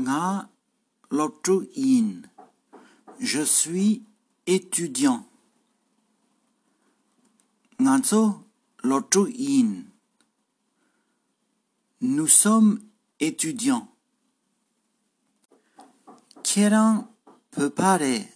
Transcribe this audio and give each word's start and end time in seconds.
Nga. 0.00 0.48
Je 3.18 3.42
suis 3.42 4.04
étudiant. 4.46 5.26
Nganzo 7.80 8.44
lotu 8.82 9.26
in. 9.38 9.84
Nous 12.00 12.28
sommes 12.28 12.80
étudiants. 13.18 13.88
Kieran 16.42 17.08
peut 17.50 17.70
parler. 17.70 18.26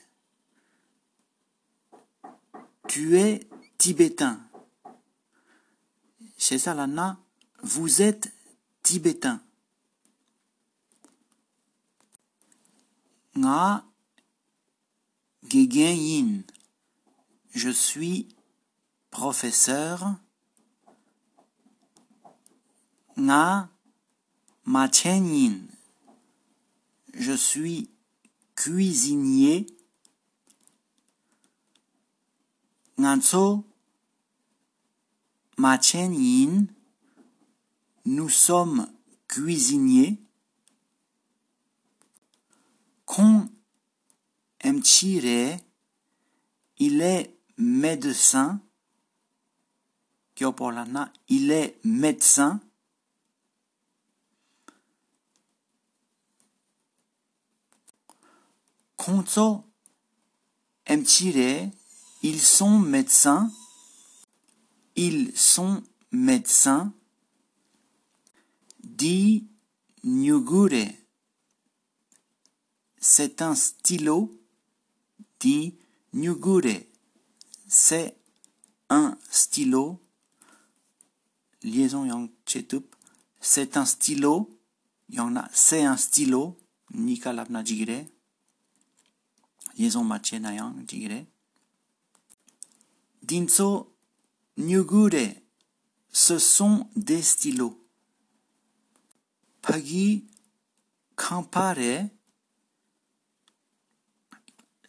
Tu 2.89 3.17
es 3.19 3.49
tibétain. 3.79 4.41
Chez 6.37 6.59
Salana, 6.59 7.19
vous 7.63 8.03
êtes 8.03 8.33
tibétain. 8.83 9.41
Nga 13.37 13.85
Yin. 15.53 16.45
Je 17.53 17.71
suis 17.71 18.29
professeur. 19.11 20.17
Nga 23.17 23.69
Yin. 25.05 25.67
Je 27.13 27.33
suis 27.33 27.91
cuisinier. 28.55 29.67
Nganso 32.99 33.65
Yin. 35.59 36.67
Nous 38.05 38.29
sommes 38.29 38.89
cuisiniers. 39.27 40.24
Kon 43.05 43.49
Mchire, 44.65 45.59
il 46.79 47.01
est 47.03 47.37
médecin. 47.59 48.61
Kyopolana, 50.35 51.13
il 51.29 51.51
est 51.51 51.79
médecin. 51.85 52.61
Konzo 58.97 59.65
Mchire, 60.89 61.71
ils 62.23 62.41
sont 62.41 62.79
médecins. 62.79 63.51
Ils 64.97 65.37
sont 65.37 65.83
médecins. 66.11 66.93
Di 68.83 69.47
Nyugure. 70.05 71.04
C'est 73.07 73.43
un 73.43 73.55
stylo. 73.55 74.33
Di 75.39 75.77
Nyugure. 76.15 76.87
C'est 77.69 78.17
un 78.89 79.19
stylo. 79.31 80.01
Liaison 81.63 82.07
yang 82.07 82.31
chetup. 82.47 82.97
C'est 83.43 83.77
un 83.77 83.85
stylo. 83.85 84.59
C'est 85.53 85.85
un 85.85 85.99
stylo. 85.99 86.57
Nika 86.95 87.35
labna. 87.35 87.63
Liaison 89.77 90.03
mache 90.03 90.41
na 90.41 90.55
yang 90.55 90.89
jigire. 90.89 91.27
Dinso 93.23 93.95
Nyugure. 94.57 95.43
Ce 96.11 96.39
sont 96.39 96.89
des 96.97 97.21
stylos. 97.21 97.79
Pagi 99.61 100.25
Kampare. 101.15 102.09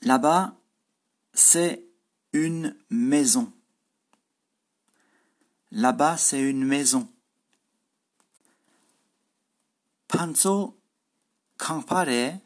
Là-bas, 0.05 0.55
c'est 1.33 1.83
une 2.31 2.77
maison. 2.91 3.51
Là-bas, 5.71 6.15
c'est 6.17 6.39
une 6.39 6.63
maison. 6.63 7.11
Panzo 10.07 10.79
Kampare. 11.57 12.39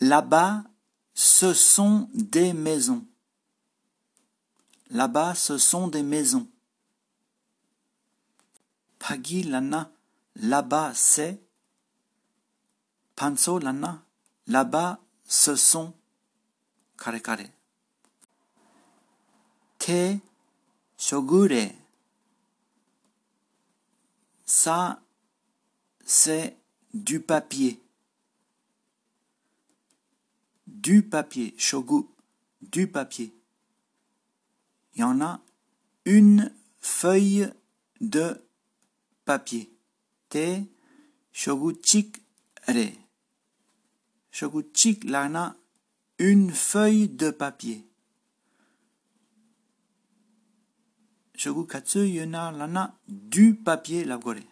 Là-bas, 0.00 0.64
ce 1.12 1.52
sont 1.52 2.08
des 2.14 2.54
maisons. 2.54 3.06
Là-bas, 4.88 5.34
ce 5.34 5.58
sont 5.58 5.88
des 5.88 6.02
maisons. 6.02 6.48
Pagi 8.98 9.42
Lana. 9.42 9.92
Là-bas, 10.36 10.94
c'est. 10.94 11.38
Panzo 13.14 13.58
Lana. 13.58 14.02
Là-bas, 14.46 15.00
ce 15.26 15.56
sont. 15.56 15.92
Kare 16.96 17.20
kare. 17.20 17.46
Te 19.78 20.16
shogure. 20.96 21.72
Ça, 24.44 25.02
c'est 26.04 26.56
du 26.94 27.20
papier. 27.20 27.82
Du 30.66 31.02
papier. 31.02 31.54
Shogu. 31.58 32.06
Du 32.62 32.86
papier. 32.86 33.34
Il 34.94 35.00
y 35.00 35.04
en 35.04 35.20
a 35.20 35.40
une 36.04 36.54
feuille 36.80 37.52
de 38.00 38.42
papier. 39.24 39.70
Te 40.28 40.62
shoguchik 41.32 42.22
re. 42.68 43.05
Shoguchik 44.36 45.04
lana 45.04 45.56
une 46.18 46.50
feuille 46.50 47.08
de 47.08 47.30
papier. 47.30 47.86
Shogu 51.34 51.64
katsu 51.66 52.00
yona 52.06 52.52
lana 52.52 52.98
du 53.08 53.54
papier 53.54 54.04
labgore. 54.04 54.44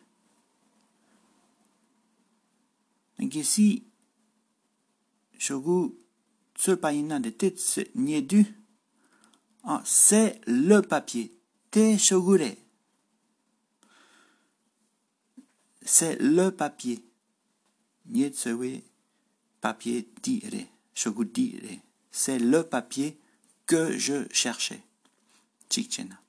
Donc 3.19 3.35
ici, 3.35 3.85
shogu 5.37 5.99
tsulpaina 6.55 7.21
de 7.21 7.29
tets 7.29 7.85
du. 7.95 8.47
Ah, 9.65 9.83
c'est 9.85 10.41
le 10.47 10.81
papier. 10.81 11.37
Te 11.71 11.99
shogure. 11.99 12.57
C'est 15.83 16.17
le 16.23 16.49
papier. 16.49 17.05
Nietsewe 18.07 18.83
papier 19.65 20.07
dire. 20.23 20.67
Shogu 20.95 21.25
dire. 21.25 21.81
C'est 22.11 22.39
le 22.39 22.65
papier 22.65 23.19
que 23.65 23.97
je 23.97 24.27
cherchais. 24.31 24.83
Chikchena. 25.71 26.21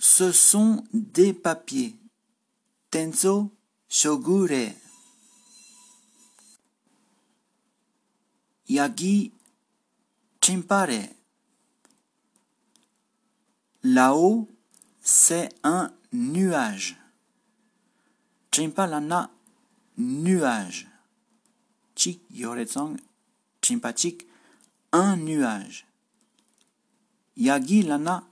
Ce 0.00 0.32
sont 0.32 0.82
des 0.92 1.32
papiers. 1.32 1.96
Tenzo 2.90 3.52
shogure. 3.88 4.72
Yagi 8.68 9.32
chimpare. 10.40 11.08
Là-haut, 13.84 14.48
c'est 15.02 15.48
un 15.64 15.92
nuage. 16.12 16.96
Chimpalana, 18.52 19.30
nuage. 19.98 20.86
Chik 21.96 22.22
yoretsong, 22.30 22.96
chimpachik, 23.60 24.26
un 24.92 25.16
nuage. 25.16 25.86
Yagi 27.36 27.82
lana, 27.82 28.28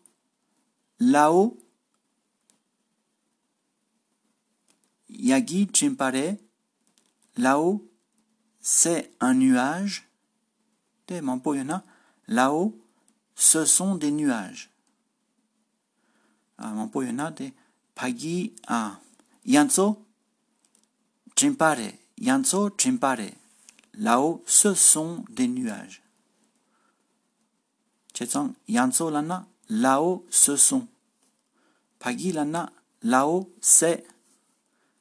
là-haut. 1.00 1.58
Yagi 5.08 5.68
chimpare, 5.72 6.36
là-haut, 7.36 7.90
c'est 8.60 9.10
un 9.20 9.34
nuage. 9.34 10.06
Là-haut, 12.28 12.78
ce 13.34 13.64
sont 13.64 13.96
des 13.96 14.12
nuages. 14.12 14.69
Mampoyona 16.60 17.30
de 17.30 17.52
pagi 17.94 18.54
a 18.66 19.00
yanso 19.44 20.06
chimpare. 21.34 21.98
Yanso 22.18 22.70
chimpare. 22.76 23.34
Là-haut, 23.94 24.42
ce 24.46 24.74
sont 24.74 25.24
des 25.30 25.48
nuages. 25.48 26.02
Chetsang 28.14 28.52
yanso 28.68 29.10
lana, 29.10 29.46
là-haut, 29.68 30.26
ce 30.30 30.56
sont. 30.56 30.86
Pagi 31.98 32.32
lana, 32.32 32.72
là-haut, 33.02 33.52
c'est. 33.60 34.06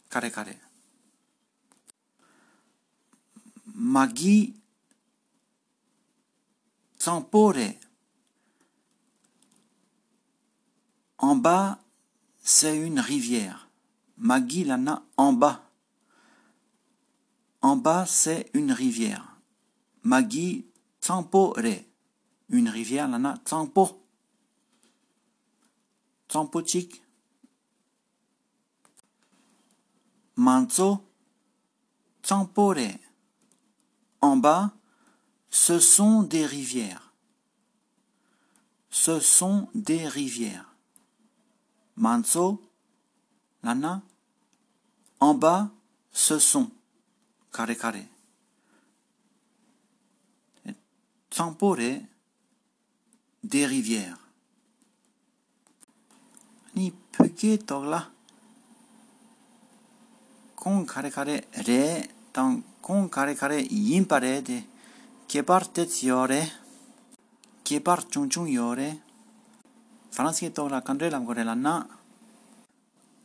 Kare 0.10 0.32
kare. 0.32 0.56
Magi. 3.66 4.56
En 7.08 7.22
bas, 11.40 11.80
c'est 12.44 12.78
une 12.78 13.00
rivière. 13.00 13.70
Magi 14.18 14.64
lana 14.64 15.04
en 15.18 15.34
bas. 15.34 15.64
En 17.62 17.76
bas, 17.76 18.06
c'est 18.06 18.50
une 18.54 18.72
rivière. 18.72 19.38
Magi 20.04 20.66
tsampo 21.02 21.54
re. 21.58 21.86
Une 22.50 22.70
rivière 22.70 23.08
lana 23.08 23.38
tsampo. 23.44 24.06
Tsampo 26.28 26.62
chik. 26.62 27.02
Manzo 30.36 31.04
tsampo 32.22 32.74
re. 32.74 33.00
En 34.22 34.38
bas, 34.38 34.72
ce 35.50 35.80
sont 35.80 36.24
des 36.24 36.46
rivières. 36.46 37.14
Ce 38.90 39.20
sont 39.20 39.70
des 39.74 40.08
rivières. 40.08 40.69
Manzo, 42.00 42.62
lana. 43.62 44.02
En 45.20 45.34
bas, 45.34 45.70
ce 46.12 46.40
sont. 46.40 46.72
Kare 47.52 47.76
kare. 47.76 48.08
Tampore, 51.30 51.92
des 53.44 53.66
rivières. 53.66 54.18
Ni 56.76 56.92
peke 56.92 57.58
togla. 57.66 58.02
Kon 60.56 60.86
kare 60.86 61.12
kare 61.12 61.36
re, 61.68 61.84
tan 62.32 62.64
kon 62.82 63.10
kare 63.10 63.36
kare 63.36 63.60
yimpare 63.60 64.42
de. 64.42 64.64
Kepar 65.28 65.68
tet 65.68 65.92
yore. 66.04 66.42
Kepar 67.64 68.08
chung 68.10 68.30
chung 68.30 68.48
yore. 68.48 69.09
Franske 70.12 70.52
togla 70.54 70.82
kandre 70.82 71.10
lam 71.10 71.26
gore 71.26 71.44
la 71.44 71.56
na. 71.56 71.88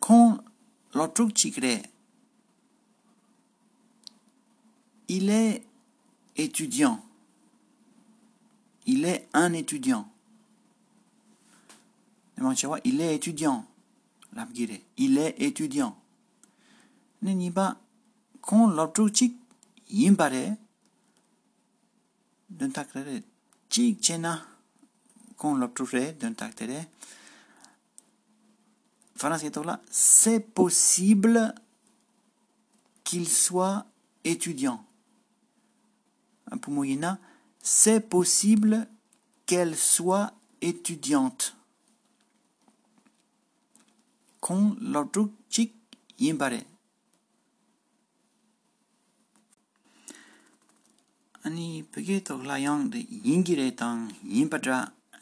Kon 0.00 0.38
lo 0.94 1.08
chikre. 1.34 1.82
Il 5.08 5.30
est 5.30 5.62
étudiant. 6.36 7.00
Il 8.86 9.04
est 9.04 9.28
un 9.32 9.52
étudiant. 9.52 10.08
Il 12.84 13.00
est 13.00 13.14
étudiant. 13.14 13.66
Il 14.96 15.18
est 15.18 15.40
étudiant. 15.40 15.96
Neniba, 17.22 17.80
kon 18.42 18.66
loptru 18.68 19.08
chik 19.10 19.34
yimbare, 19.88 20.56
d'un 22.50 22.68
taktere, 22.68 23.22
chik 23.70 24.02
chena, 24.02 24.42
kon 25.36 25.56
loptru 25.56 25.84
re, 25.84 26.12
d'un 26.18 26.32
taktere, 26.32 26.86
là, 29.64 29.80
c'est 29.90 30.40
possible 30.40 31.54
qu'il 33.04 33.28
soit 33.28 33.86
étudiant. 34.24 34.84
Pour 36.60 36.72
Moyena, 36.72 37.18
c'est 37.62 38.00
possible 38.00 38.86
qu'elle 39.46 39.76
soit 39.76 40.32
étudiante. 40.60 41.56
Kon 44.40 44.76
lortuk 44.80 45.32
chik 45.48 45.72
yimbare. 46.18 46.60
Ani 51.44 51.82
pege 51.82 52.22
tok 52.24 52.44
la 52.44 52.58
yang 52.60 52.90
de 52.92 53.00
yingire 53.24 53.70
tang 53.76 54.10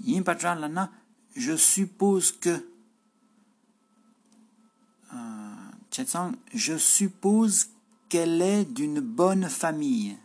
yimpatra. 0.00 0.54
Yimpatra 0.54 0.54
lana, 0.54 0.90
je 1.36 1.56
suppose 1.56 2.32
que. 2.32 2.64
Euh, 5.14 6.04
je 6.54 6.76
suppose 6.76 7.68
qu'elle 8.08 8.40
est 8.42 8.64
d'une 8.64 9.00
bonne 9.00 9.48
famille. 9.48 10.16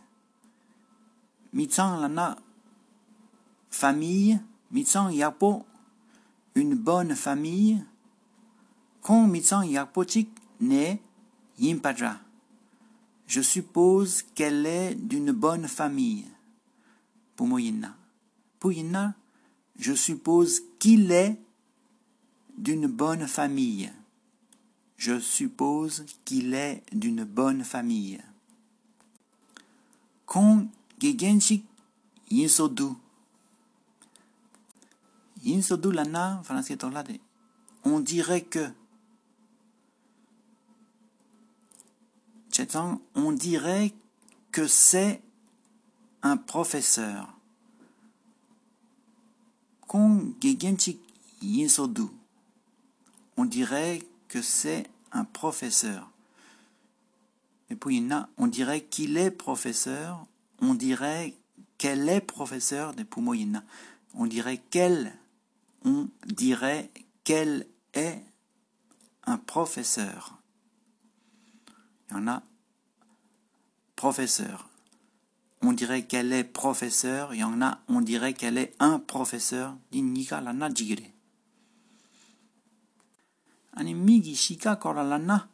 Mitsang 1.52 2.00
lana 2.00 2.36
famille, 3.70 4.40
mitsang 4.70 5.10
yapo 5.10 5.64
une 6.54 6.74
bonne 6.74 7.14
famille. 7.14 7.84
Kon 9.02 9.26
mitsang 9.28 9.64
chik 10.06 10.28
ne 10.60 10.96
yimpadra. 11.58 12.18
Je 13.26 13.40
suppose 13.40 14.22
qu'elle 14.34 14.66
est 14.66 14.94
d'une 14.94 15.32
bonne 15.32 15.66
famille. 15.66 16.26
Pumoyina. 17.36 17.96
Puyina, 18.60 19.14
je 19.76 19.92
suppose 19.94 20.62
qu'il 20.78 21.10
est 21.10 21.38
d'une 22.56 22.86
bonne 22.86 23.26
famille. 23.26 23.92
Je 24.96 25.18
suppose 25.18 26.06
qu'il 26.24 26.54
est 26.54 26.82
d'une 26.92 27.24
bonne 27.24 27.64
famille. 27.64 28.20
Yinsodu. 32.30 32.94
Yinsodu. 35.42 35.90
On 37.84 38.00
dirait 38.00 38.42
que. 38.42 38.70
on 43.14 43.32
dirait 43.32 43.92
que 44.52 44.66
c'est 44.68 45.20
un 46.22 46.36
professeur. 46.36 47.33
On 49.94 50.34
dirait 53.46 54.02
que 54.28 54.42
c'est 54.42 54.86
un 55.12 55.24
professeur. 55.24 56.10
Et 57.70 57.76
puis, 57.76 58.06
on 58.36 58.46
dirait 58.46 58.82
qu'il 58.82 59.16
est 59.16 59.30
professeur 59.30 60.26
on 60.60 60.74
dirait 60.74 61.34
qu'elle 61.78 62.08
est 62.08 62.20
professeur 62.20 62.94
de 62.94 63.02
Pumoyina. 63.02 63.62
On 64.14 64.26
dirait 64.26 64.58
qu'elle, 64.58 65.12
on 65.84 66.08
dirait 66.26 66.90
qu'elle 67.24 67.66
est 67.92 68.22
un 69.24 69.36
professeur. 69.36 70.38
Il 72.08 72.14
y 72.14 72.16
en 72.16 72.28
a 72.28 72.42
professeur. 73.96 74.68
On 75.64 75.72
dirait 75.72 76.06
qu'elle 76.06 76.32
est 76.32 76.44
professeur. 76.44 77.34
Il 77.34 77.40
y 77.40 77.42
a, 77.42 77.80
on 77.88 78.00
dirait 78.00 78.34
qu'elle 78.34 78.58
est 78.58 78.74
un 78.78 78.98
professeur. 78.98 79.76
Dinika 79.90 80.40
lana 80.40 80.68
jigire. 80.72 81.10
Ani 83.72 83.94
migi 83.94 84.36
shika 84.36 84.78
lana. 84.84 85.48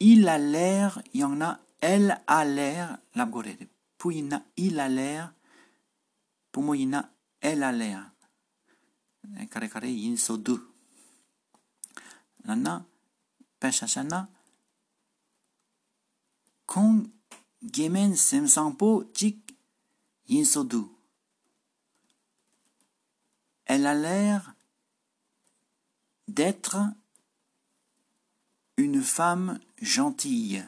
Il 0.00 0.26
a 0.28 0.38
l'air, 0.38 1.00
il 1.12 1.20
y 1.20 1.24
en 1.24 1.40
a 1.40 1.60
elle 1.86 2.18
a 2.26 2.44
l'air, 2.46 2.96
la 3.14 3.28
Puyina, 3.98 4.42
il 4.56 4.80
a 4.80 4.88
l'air. 4.88 5.34
Pumoyina, 6.50 7.12
elle 7.42 7.62
a 7.62 7.72
l'air. 7.72 8.10
Kare 9.50 9.68
kare 9.68 9.88
yin 9.90 10.16
so 10.16 10.38
du. 10.38 10.56
Lana, 12.44 12.86
peshashana. 13.60 14.28
Kong 16.64 17.06
gemen 17.64 18.14
chik 19.14 19.56
yin 20.26 20.44
so 20.44 20.64
du. 20.64 20.84
Elle 23.66 23.86
a 23.86 23.94
l'air 23.94 24.54
d'être 26.28 26.76
une 28.76 29.02
femme 29.02 29.58
gentille. 29.80 30.64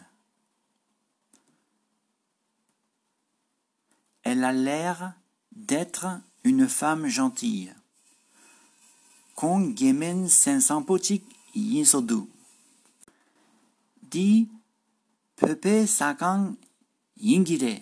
Elle 4.22 4.44
a 4.44 4.52
l'air 4.52 5.14
d'être 5.52 6.20
une 6.44 6.68
femme 6.68 7.06
gentille. 7.06 7.74
Kong 9.34 9.76
gemen 9.76 10.28
sensampochik 10.28 11.22
yinsodu. 11.54 12.26
Di 14.02 14.48
pepe 15.36 15.86
sakang 15.86 16.56
yingire. 17.16 17.80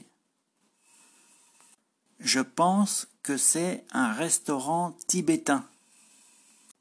Je 2.20 2.40
pense 2.40 3.08
que 3.22 3.36
c'est 3.36 3.84
un 3.92 4.12
restaurant 4.12 4.96
tibétain. 5.06 5.68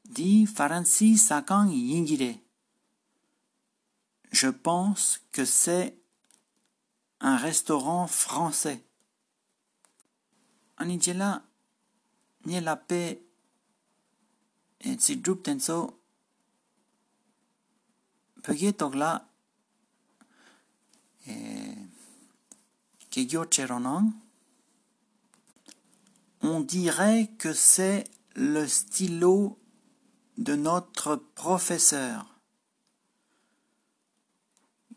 Di 0.04 0.46
Faransi 0.46 1.18
Sakang 1.18 1.70
Yingire. 1.70 2.36
Je 4.30 4.48
pense 4.48 5.20
que 5.32 5.44
c'est 5.44 5.96
un 7.20 7.36
restaurant 7.36 8.06
français. 8.06 8.84
Anijela 10.76 11.42
nie 12.44 12.60
la 12.60 12.76
paix 12.76 13.22
et 14.80 14.98
si 14.98 15.22
on 26.42 26.60
dirait 26.60 27.28
que 27.38 27.52
c'est 27.52 28.04
le 28.34 28.66
stylo 28.66 29.58
de 30.36 30.56
notre 30.56 31.16
professeur. 31.16 32.40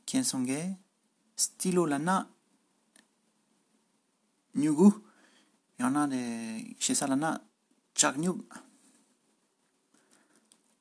Kiensonge, 0.05 0.75
stylo 1.35 1.85
lana, 1.85 2.27
nyugu, 4.55 4.89
il 5.77 5.83
y 5.83 5.85
en 5.85 5.95
a 5.95 6.07
des, 6.07 6.75
chez 6.79 6.95
Salana, 6.95 7.41
chagnyug. 7.93 8.41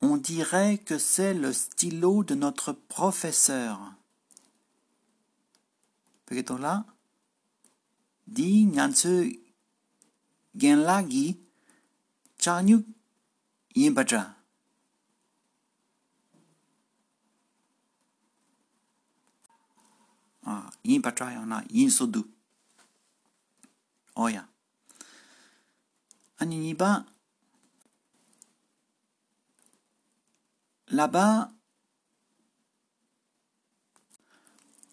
On 0.01 0.17
dirait 0.17 0.79
que 0.79 0.97
c'est 0.97 1.33
le 1.33 1.53
stylo 1.53 2.23
de 2.23 2.33
notre 2.33 2.71
professeur. 2.71 3.79
Peut-être 6.25 6.57
là, 6.57 6.85
dit 8.27 8.65
nyansu 8.65 9.31
gen 10.55 10.79
lagi 10.83 11.39
chanyuk 12.37 12.85
yin 13.75 13.93
batra. 13.95 14.35
Ah, 20.45 20.69
yin 20.83 21.01
batra 21.01 21.31
yana 21.31 21.63
yin 21.69 21.89
sodu. 21.89 22.23
Oh 24.15 24.29
ya. 24.29 24.47
Aniniba, 26.39 27.05
là-bas, 30.87 31.51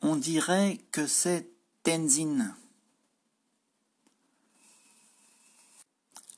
on 0.03 0.17
dirait 0.17 0.79
que 0.91 1.07
c'est 1.07 1.49
Tenzin. 1.83 2.57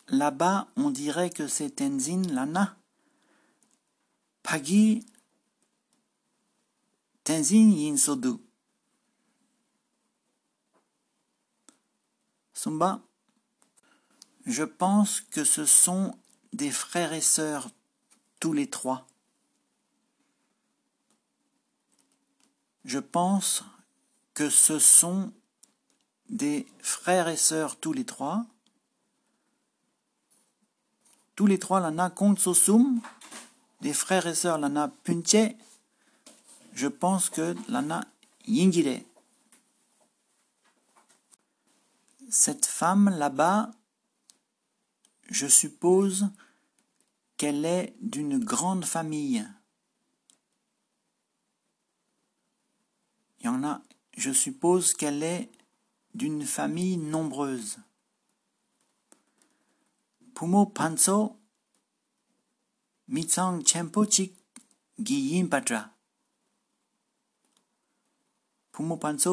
Là-bas, 0.08 0.68
on 0.76 0.90
dirait 0.90 1.30
que 1.30 1.48
c'est 1.48 1.76
Tenzin 1.76 2.22
Lana. 2.22 2.76
Pagi 4.42 5.04
Tenzin 7.24 7.70
Yinsodu. 7.70 8.34
Sumba, 12.54 13.02
je 14.46 14.62
pense 14.62 15.20
que 15.20 15.42
ce 15.42 15.64
sont 15.64 16.16
des 16.52 16.70
frères 16.70 17.12
et 17.12 17.20
sœurs, 17.20 17.68
tous 18.38 18.52
les 18.52 18.70
trois. 18.70 19.06
Je 22.84 23.00
pense 23.00 23.64
que 24.34 24.48
ce 24.48 24.78
sont 24.78 25.32
des 26.28 26.66
frères 26.78 27.26
et 27.26 27.36
sœurs, 27.36 27.76
tous 27.80 27.92
les 27.92 28.04
trois. 28.04 28.46
Tous 31.36 31.46
les 31.46 31.58
trois, 31.58 31.80
lana 31.80 32.12
sosum, 32.38 33.00
des 33.82 33.92
frères 33.92 34.26
et 34.26 34.34
sœurs, 34.34 34.58
lana 34.58 34.90
punche. 35.04 35.54
Je 36.72 36.88
pense 36.88 37.28
que 37.28 37.54
lana 37.68 38.06
yingire. 38.46 39.02
Cette 42.30 42.64
femme 42.64 43.10
là-bas, 43.10 43.70
je 45.28 45.46
suppose 45.46 46.26
qu'elle 47.36 47.66
est 47.66 47.94
d'une 48.00 48.38
grande 48.38 48.86
famille. 48.86 49.46
Il 53.40 53.46
y 53.46 53.48
en 53.48 53.62
a, 53.62 53.82
je 54.16 54.32
suppose 54.32 54.94
qu'elle 54.94 55.22
est 55.22 55.50
d'une 56.14 56.46
famille 56.46 56.96
nombreuse. 56.96 57.76
Pumo 60.36 60.66
panso 60.66 61.16
mitsang 63.08 63.64
chenpo 63.68 64.04
chik 64.04 64.32
giyin 65.06 65.48
patra. 65.48 65.80
Pumo 68.72 68.94
panso 69.02 69.32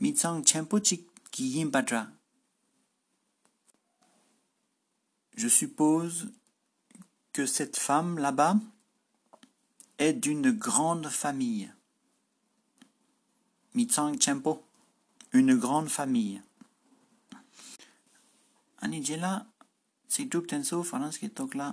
mitsang 0.00 0.38
chenpo 0.48 0.76
chik 0.86 1.02
giyin 1.32 1.72
patra. 1.72 2.12
Je 5.36 5.48
suppose 5.48 6.28
que 7.32 7.44
cette 7.44 7.76
femme 7.76 8.20
là-bas 8.20 8.54
est 9.98 10.12
d'une 10.12 10.52
grande 10.52 11.08
famille. 11.08 11.72
Mitsang 13.74 14.16
Chempo, 14.20 14.64
une 15.32 15.56
grande 15.56 15.88
famille. 15.88 16.40
Anijela, 18.78 19.44
si 20.08 20.26
duk 20.26 20.46
tenso 20.46 20.82
farans 20.82 21.18
ki 21.20 21.28
tokla 21.38 21.68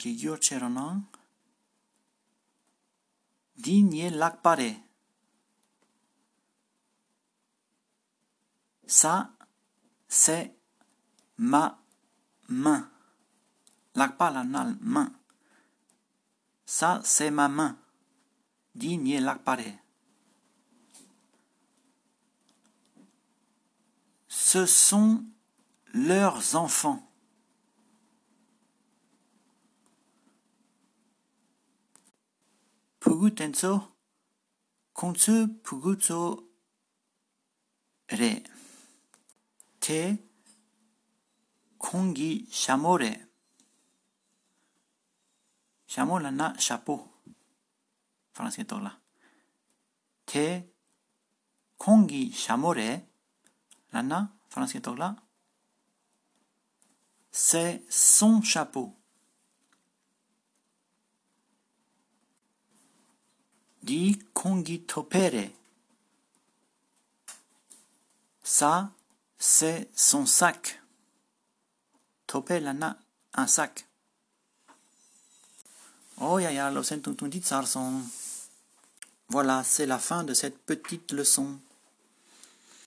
ki 0.00 0.10
gyo 0.20 0.36
cheronan 0.36 0.96
di 3.54 3.82
nye 3.82 4.10
lakpare. 4.10 4.88
Ça, 8.88 9.34
c'est 10.08 10.56
ma 11.36 11.78
main. 12.48 12.90
La 13.94 14.08
nal 14.44 14.78
main. 14.80 15.12
Ça, 16.64 17.02
c'est 17.04 17.30
ma 17.30 17.48
main. 17.48 17.78
Di 18.74 18.96
nye 18.96 19.20
lakpare. 19.20 19.78
Ce 24.28 24.64
sont 24.64 25.26
leurs 26.06 26.54
enfants. 26.54 27.02
Pugu 33.00 33.30
tenso, 33.34 33.72
kontsu 34.92 35.48
pugutso 35.64 36.20
re. 38.10 38.32
Te 39.80 40.00
kongi 41.78 42.46
shamore. 42.50 43.12
Shamola 45.86 46.30
na 46.30 46.54
chapeau. 46.58 47.00
Français 48.32 48.66
là. 48.70 48.92
Te 50.26 50.62
kongi 51.78 52.32
shamore. 52.32 52.90
Lana, 53.92 54.30
français 54.50 54.82
là. 54.96 55.16
C'est 57.40 57.84
son 57.88 58.42
chapeau. 58.42 58.92
Di 63.80 64.18
kongi 64.34 64.80
topere. 64.80 65.52
Ça, 68.42 68.90
c'est 69.38 69.88
son 69.94 70.26
sac. 70.26 70.82
Topé 72.26 72.58
lana, 72.58 72.98
un 73.34 73.46
sac. 73.46 73.86
Oh 76.20 76.40
ya 76.40 76.50
ya, 76.50 76.72
lo. 76.72 76.82
Voilà, 79.28 79.62
c'est 79.62 79.86
la 79.86 80.00
fin 80.00 80.24
de 80.24 80.34
cette 80.34 80.58
petite 80.58 81.12
leçon. 81.12 81.60